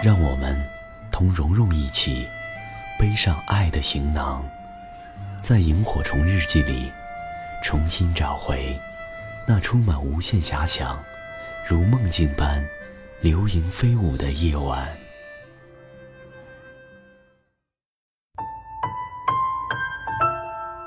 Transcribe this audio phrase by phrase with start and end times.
[0.00, 0.56] 让我们
[1.10, 2.28] 同蓉蓉一起
[3.00, 4.44] 背上爱的行囊，
[5.42, 6.92] 在萤火虫日记里
[7.64, 8.78] 重新找回
[9.44, 10.96] 那充满无限遐想、
[11.66, 12.64] 如梦境般
[13.20, 14.86] 流萤飞舞的夜晚。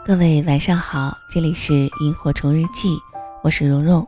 [0.06, 2.98] 各位晚上好，这里是萤火虫日记，
[3.44, 4.08] 我是蓉蓉。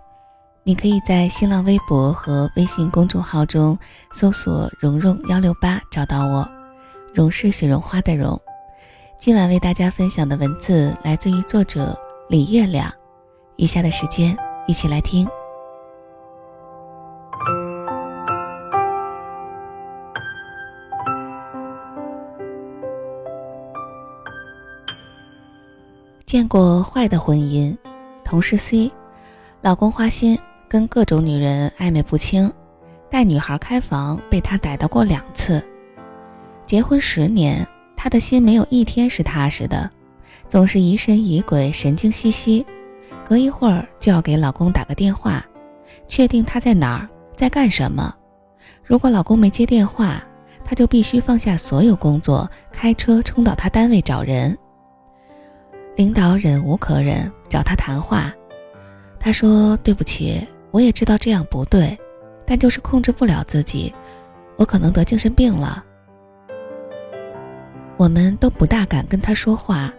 [0.65, 3.77] 你可以在新浪微博和微信公众号中
[4.13, 6.49] 搜索“蓉蓉幺六八”找到我，
[7.13, 8.39] 蓉是雪绒花的蓉。
[9.17, 12.89] 今晚为大家分享的文字来自于作者李月亮。
[13.57, 15.27] 以下的时间一起来听。
[26.25, 27.77] 见过坏的婚姻，
[28.23, 28.89] 同事 C，
[29.61, 30.39] 老公花心。
[30.73, 32.51] 跟各种女人暧昧不清，
[33.07, 35.63] 带女孩开房被他逮到过两次。
[36.65, 37.63] 结婚十年，
[37.95, 39.87] 他的心没有一天是踏实的，
[40.49, 42.65] 总是疑神疑鬼、神经兮兮。
[43.23, 45.45] 隔一会儿就要给老公打个电话，
[46.07, 48.11] 确定他在哪儿，在干什么。
[48.83, 50.23] 如果老公没接电话，
[50.65, 54.57] 他就必须放下所有工作，开车冲到他单位找人。
[55.95, 58.33] 领导忍无可忍，找他谈话。
[59.19, 61.95] 他说：“对不起。”我也知道这样不对，
[62.47, 63.93] 但就是控制不了自己，
[64.55, 65.85] 我可能得精神病了。
[67.95, 69.93] 我们都不大敢跟他说话，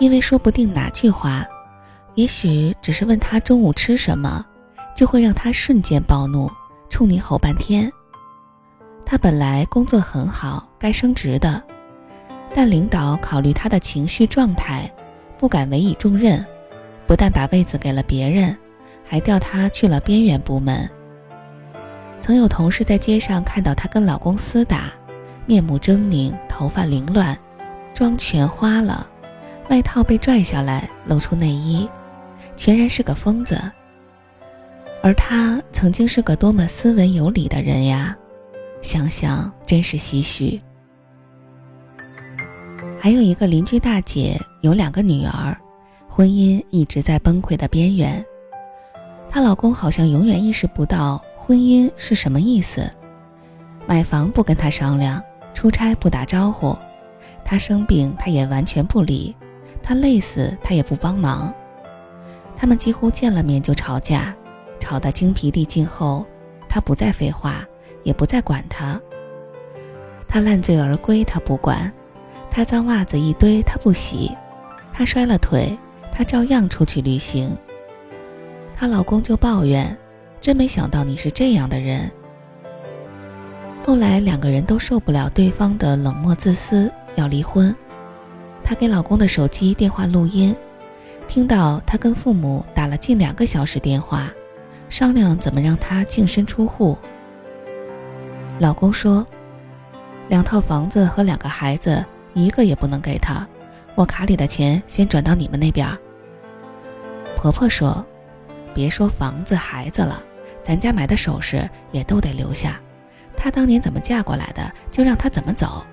[0.00, 1.46] 因为说不定哪句话，
[2.16, 4.44] 也许只是问他中午吃什么，
[4.92, 6.50] 就会让他瞬间暴怒，
[6.90, 7.88] 冲你吼半天。
[9.06, 11.62] 他本来工作很好，该升职的，
[12.52, 14.92] 但领导考虑他的情绪状态，
[15.38, 16.44] 不敢委以重任，
[17.06, 18.58] 不但把位子给了别人。
[19.12, 20.88] 还调她去了边缘部门。
[22.18, 24.90] 曾有同事在街上看到她跟老公厮打，
[25.44, 27.36] 面目狰狞，头发凌乱，
[27.92, 29.06] 妆全花了，
[29.68, 31.86] 外套被拽下来露出内衣，
[32.56, 33.60] 全然是个疯子。
[35.02, 38.16] 而他曾经是个多么斯文有礼的人呀，
[38.80, 40.58] 想想真是唏嘘。
[42.98, 45.54] 还有一个邻居大姐，有两个女儿，
[46.08, 48.24] 婚姻一直在崩溃的边缘。
[49.34, 52.86] 她老公好像永远意识不到婚姻是什么意思，
[53.86, 55.22] 买房不跟她商量，
[55.54, 56.76] 出差不打招呼，
[57.42, 59.34] 她生病他也完全不理，
[59.82, 61.50] 她累死他也不帮忙，
[62.54, 64.36] 他们几乎见了面就吵架，
[64.78, 66.26] 吵得精疲力尽后，
[66.68, 67.66] 他不再废话，
[68.02, 69.00] 也不再管他。
[70.28, 71.90] 他烂醉而归他不管，
[72.50, 74.30] 他脏袜子一堆他不洗，
[74.92, 75.74] 他摔了腿
[76.12, 77.56] 他照样出去旅行。
[78.74, 79.96] 她老公就抱怨
[80.40, 82.10] ：“真没想到你是这样的人。”
[83.84, 87.74] 后来两个人都受不了对方的冷漠自私，要离婚。
[88.62, 90.54] 她给老公的手机电话录音，
[91.28, 94.30] 听到他跟父母打了近两个小时电话，
[94.88, 96.96] 商量怎么让他净身出户。
[98.58, 99.26] 老公说
[100.28, 102.04] ：“两套房子和两个孩子，
[102.34, 103.46] 一个也不能给他，
[103.94, 105.88] 我卡里的钱先转到你们那边。”
[107.36, 108.04] 婆婆说。
[108.74, 110.22] 别说房子、孩子了，
[110.62, 112.80] 咱家买的首饰也都得留下。
[113.36, 115.84] 她当年怎么嫁过来的，就让她怎么走。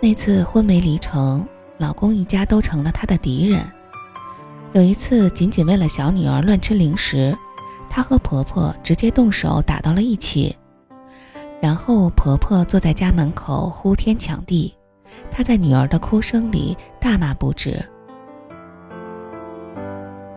[0.00, 1.46] 那次婚没离成，
[1.78, 3.60] 老公一家都成了她的敌人。
[4.72, 7.36] 有一次，仅仅为了小女儿乱吃零食，
[7.88, 10.54] 她和婆婆直接动手打到了一起。
[11.62, 14.74] 然后婆婆坐在家门口呼天抢地，
[15.30, 17.82] 她在女儿的哭声里大骂不止。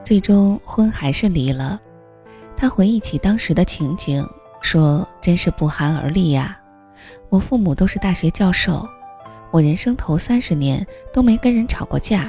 [0.09, 1.79] 最终婚还是离了。
[2.57, 4.27] 他回忆起当时的情景，
[4.59, 6.59] 说：“真是不寒而栗呀！
[7.29, 8.89] 我父母都是大学教授，
[9.51, 10.83] 我人生头三十年
[11.13, 12.27] 都没跟人吵过架，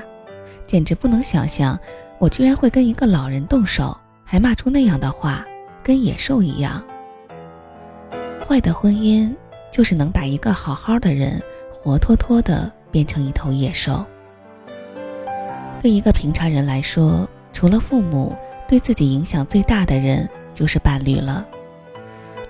[0.67, 1.81] 简直不能想象
[2.19, 3.97] 我居然会跟一个老人动手，
[4.27, 5.43] 还骂出那样的话，
[5.83, 6.85] 跟野兽一样。
[8.47, 9.35] 坏的婚姻
[9.73, 11.43] 就是能把一个好好的人
[11.73, 14.05] 活脱脱的变成一头野兽。
[15.81, 17.27] 对一个平常人来说。”
[17.61, 18.35] 除了父母，
[18.67, 21.47] 对自己影响最大的人就是伴侣了。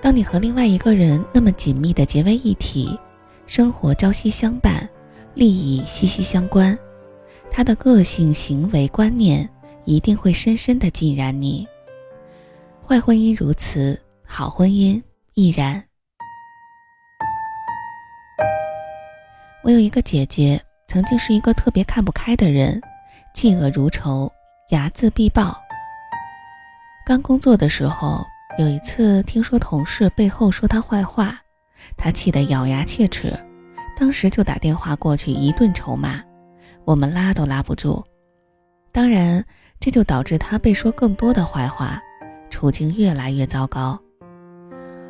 [0.01, 2.97] 当你和另外一个人那么紧密的结为一体，
[3.45, 4.89] 生活朝夕相伴，
[5.33, 6.79] 利益息息相关，
[7.51, 9.49] 他的个性、行为、观念
[9.83, 11.67] 一定会深深的浸染你。
[12.81, 15.03] 坏婚姻如此，好婚姻
[15.33, 15.83] 亦然。
[19.61, 20.57] 我有一个姐姐，
[20.87, 22.81] 曾经是一个特别看不开的人，
[23.35, 24.31] 嫉恶如仇，
[24.71, 25.61] 睚眦必报。
[27.05, 28.25] 刚工作的时候，
[28.57, 31.37] 有一次听说同事背后说他坏话，
[31.97, 33.37] 他气得咬牙切齿，
[33.97, 36.21] 当时就打电话过去一顿臭骂，
[36.85, 38.01] 我们拉都拉不住。
[38.93, 39.43] 当然，
[39.77, 42.01] 这就导致他被说更多的坏话，
[42.49, 43.99] 处境越来越糟糕。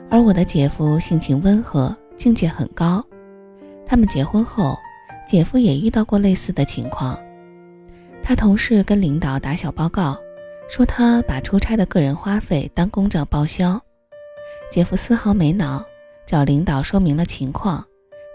[0.10, 3.06] 而我的姐夫性情温和，境界很高。
[3.86, 4.76] 他们结婚后，
[5.28, 7.16] 姐夫也遇到过类似的情况。
[8.32, 10.18] 他同事跟领导打小报告，
[10.70, 13.78] 说他把出差的个人花费当公账报销。
[14.72, 15.84] 姐夫丝毫没恼，
[16.26, 17.86] 找领导说明了情况，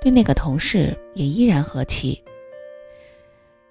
[0.03, 2.23] 对那个同事也依然和气。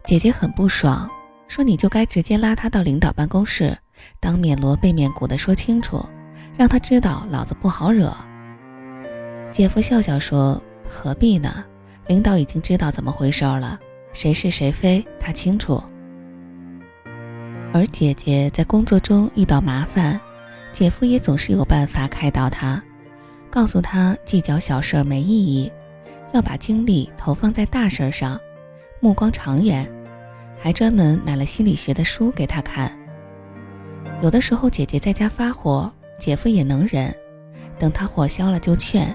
[0.03, 1.07] 姐姐很不爽，
[1.47, 3.77] 说你就该直接拉他到领导办公室，
[4.19, 6.03] 当面锣背面鼓的说清楚，
[6.57, 8.11] 让他知道老子不好惹。
[9.51, 11.63] 姐夫笑笑说：“何必呢？”
[12.09, 13.79] 领导已经知道怎么回事了，
[14.11, 15.79] 谁是谁非他清楚。
[17.73, 20.19] 而姐姐在工作中遇到麻烦，
[20.71, 22.81] 姐夫也总是有办法开导她，
[23.49, 25.71] 告诉她计较小事没意义，
[26.33, 28.39] 要把精力投放在大事上，
[29.01, 29.85] 目光长远，
[30.57, 32.91] 还专门买了心理学的书给她看。
[34.21, 37.13] 有的时候姐姐在家发火，姐夫也能忍，
[37.77, 39.13] 等她火消了就劝。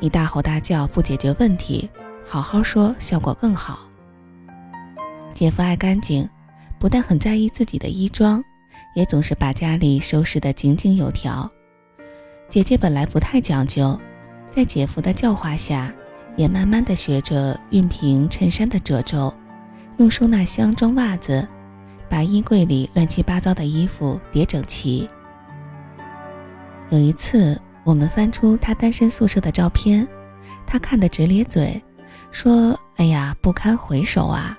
[0.00, 1.90] 你大吼大叫不解决问题，
[2.24, 3.80] 好好说效果更好。
[5.34, 6.28] 姐夫爱干净，
[6.78, 8.42] 不但很在意自己的衣装，
[8.94, 11.48] 也总是把家里收拾得井井有条。
[12.48, 13.98] 姐姐本来不太讲究，
[14.50, 15.92] 在姐夫的教化下，
[16.36, 19.32] 也慢慢的学着熨平衬衫的褶皱，
[19.98, 21.46] 用收纳箱装袜子，
[22.08, 25.08] 把衣柜里乱七八糟的衣服叠整齐。
[26.90, 27.60] 有一次。
[27.84, 30.06] 我们翻出他单身宿舍的照片，
[30.66, 31.82] 他看得直咧嘴，
[32.30, 34.58] 说：“哎呀，不堪回首啊！”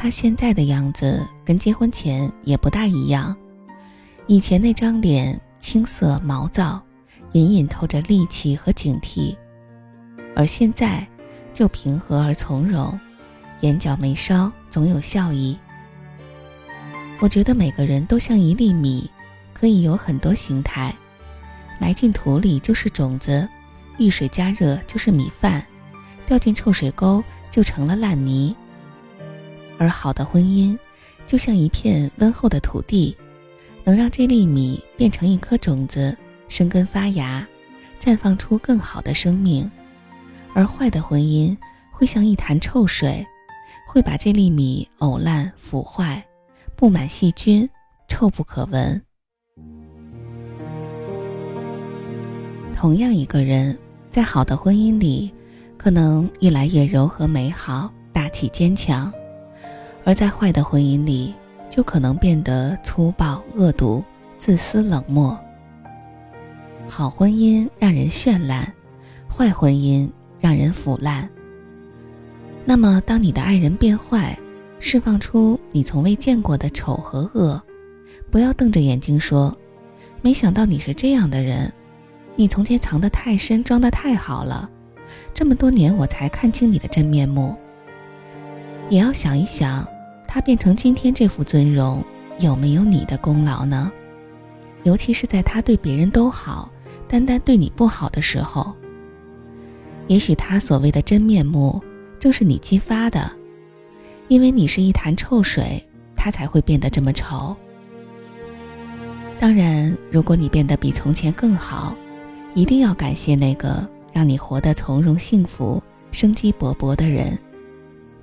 [0.00, 3.34] 他现在的样子跟结婚前也不大一样，
[4.28, 6.80] 以前那张脸青涩毛躁，
[7.32, 9.36] 隐隐透着戾气和警惕，
[10.36, 11.04] 而现在
[11.52, 12.96] 就平和而从容，
[13.62, 15.58] 眼角眉梢总有笑意。
[17.18, 19.10] 我觉得每个人都像一粒米，
[19.52, 20.94] 可以有很多形态。
[21.80, 23.48] 埋进土里就是种子，
[23.98, 25.60] 遇水加热就是米饭，
[26.24, 27.20] 掉进臭水沟
[27.50, 28.54] 就成了烂泥。
[29.78, 30.76] 而好的婚姻，
[31.26, 33.16] 就像一片温厚的土地，
[33.84, 36.16] 能让这粒米变成一颗种子，
[36.48, 37.46] 生根发芽，
[38.00, 39.70] 绽放出更好的生命。
[40.52, 41.56] 而坏的婚姻
[41.92, 43.24] 会像一潭臭水，
[43.86, 46.26] 会把这粒米呕烂腐坏，
[46.74, 47.68] 布满细菌，
[48.08, 49.00] 臭不可闻。
[52.74, 53.76] 同样一个人，
[54.10, 55.32] 在好的婚姻里，
[55.76, 59.12] 可能越来越柔和美好、大气坚强；
[60.08, 61.34] 而在坏的婚姻里，
[61.68, 64.02] 就可能变得粗暴恶毒、
[64.38, 65.38] 自私冷漠。
[66.88, 68.72] 好婚姻让人绚烂，
[69.28, 70.08] 坏婚姻
[70.40, 71.28] 让人腐烂。
[72.64, 74.34] 那么，当你的爱人变坏，
[74.80, 77.62] 释放出你从未见过的丑和恶，
[78.30, 79.54] 不要瞪着眼睛说
[80.22, 81.70] ：“没想到你是这样的人。”
[82.34, 84.70] 你从前藏得太深，装得太好了，
[85.34, 87.54] 这么多年我才看清你的真面目。
[88.88, 89.86] 也要想一想，
[90.28, 92.04] 他变成今天这副尊容，
[92.38, 93.90] 有没有你的功劳呢？
[94.84, 96.70] 尤其是在他对别人都好，
[97.08, 98.72] 单单对你不好的时候，
[100.06, 101.82] 也许他所谓的真面目，
[102.20, 103.32] 正是你激发的，
[104.28, 105.82] 因为你是一潭臭水，
[106.14, 107.56] 他才会变得这么丑。
[109.40, 111.96] 当然，如果你变得比从前更好。
[112.54, 115.80] 一定要感谢那个让你活得从容、幸福、
[116.10, 117.38] 生机勃勃的人，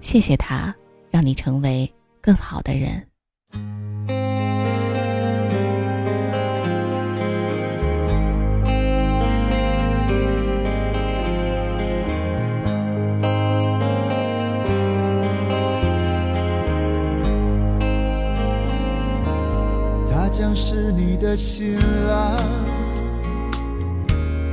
[0.02, 0.76] 谢谢他，
[1.10, 1.90] 让你成为
[2.26, 3.06] 更好的人。
[20.08, 21.78] 他将是你的新
[22.08, 22.36] 郎。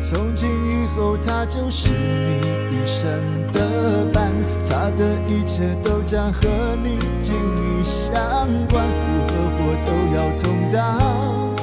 [0.03, 3.09] 从今以后，他就是你一生
[3.51, 4.31] 的伴，
[4.67, 6.47] 他的一切都将和
[6.85, 6.99] 你
[7.33, 8.21] 与你相
[8.69, 11.55] 关福和祸都要同当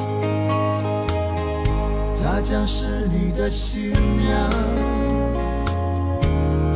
[2.22, 4.50] 她将是你的新娘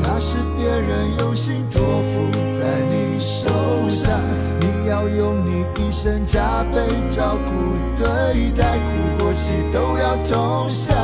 [0.04, 3.50] 她是别人用心托付在你手
[3.90, 4.20] 上
[4.62, 7.52] 你要用你一生加倍照顾
[7.96, 10.96] 对待苦或喜都要同享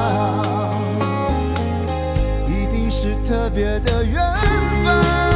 [2.47, 4.21] 一定是特别的缘
[4.83, 5.28] 分。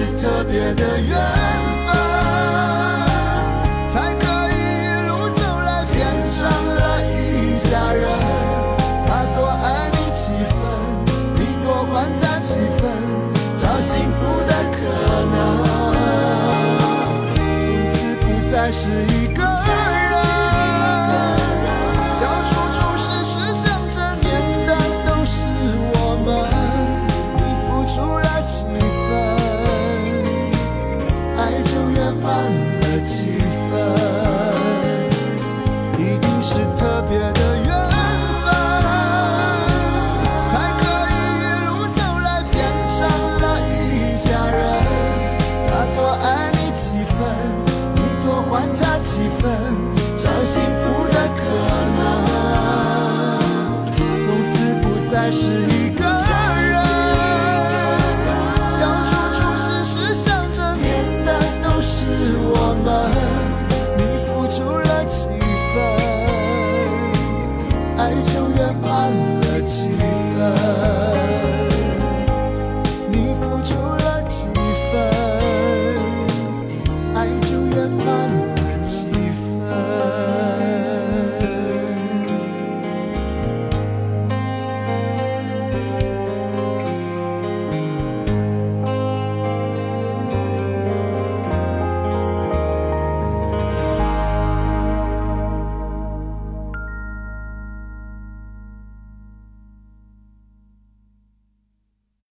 [0.00, 1.14] 是特别的缘
[1.84, 1.92] 分
[3.86, 7.12] 才可以一路走来变成了一
[7.68, 8.08] 家人。
[9.06, 10.58] 他多爱你几分
[11.34, 12.82] 你多还他几分
[13.60, 14.78] 找幸福的可
[15.34, 15.36] 能。
[17.58, 17.92] 从此
[18.22, 19.09] 不再是
[55.30, 55.69] 是